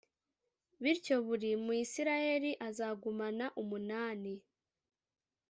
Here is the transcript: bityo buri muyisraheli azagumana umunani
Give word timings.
bityo 0.83 1.15
buri 1.25 1.49
muyisraheli 1.65 2.51
azagumana 2.67 3.45
umunani 3.61 4.33